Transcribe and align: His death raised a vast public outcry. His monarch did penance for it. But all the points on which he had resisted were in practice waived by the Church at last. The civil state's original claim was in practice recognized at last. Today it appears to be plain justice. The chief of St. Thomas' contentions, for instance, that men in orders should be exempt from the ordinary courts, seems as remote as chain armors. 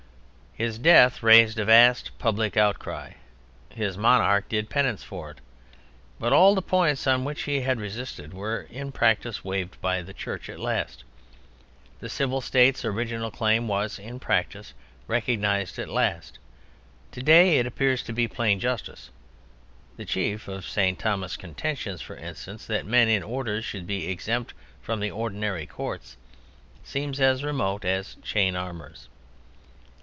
His 0.53 0.77
death 0.77 1.23
raised 1.23 1.57
a 1.59 1.65
vast 1.65 2.11
public 2.19 2.57
outcry. 2.57 3.13
His 3.69 3.97
monarch 3.97 4.49
did 4.49 4.69
penance 4.69 5.01
for 5.01 5.31
it. 5.31 5.37
But 6.19 6.33
all 6.33 6.55
the 6.55 6.61
points 6.61 7.07
on 7.07 7.23
which 7.23 7.43
he 7.43 7.61
had 7.61 7.79
resisted 7.79 8.33
were 8.33 8.67
in 8.69 8.91
practice 8.91 9.45
waived 9.45 9.79
by 9.79 10.01
the 10.01 10.13
Church 10.13 10.49
at 10.49 10.59
last. 10.59 11.05
The 12.01 12.09
civil 12.09 12.41
state's 12.41 12.83
original 12.83 13.31
claim 13.31 13.69
was 13.69 13.97
in 13.97 14.19
practice 14.19 14.73
recognized 15.07 15.79
at 15.79 15.87
last. 15.87 16.37
Today 17.13 17.57
it 17.57 17.65
appears 17.65 18.03
to 18.03 18.11
be 18.11 18.27
plain 18.27 18.59
justice. 18.59 19.09
The 19.95 20.03
chief 20.05 20.49
of 20.49 20.65
St. 20.65 20.99
Thomas' 20.99 21.37
contentions, 21.37 22.01
for 22.01 22.17
instance, 22.17 22.65
that 22.67 22.85
men 22.85 23.07
in 23.07 23.23
orders 23.23 23.63
should 23.63 23.87
be 23.87 24.09
exempt 24.09 24.53
from 24.81 24.99
the 24.99 25.11
ordinary 25.11 25.65
courts, 25.65 26.17
seems 26.83 27.21
as 27.21 27.41
remote 27.41 27.85
as 27.85 28.15
chain 28.21 28.57
armors. 28.57 29.07